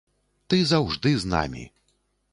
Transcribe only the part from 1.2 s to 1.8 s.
з намі.